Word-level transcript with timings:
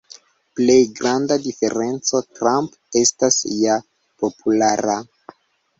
Plej 0.59 0.77
granda 0.99 1.37
diferenco: 1.43 2.23
Trump 2.39 2.75
estas 3.05 3.39
ja 3.61 3.79
populara. 4.25 4.99